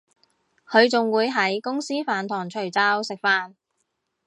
[0.67, 3.53] 佢仲會喺公司飯堂除罩食飯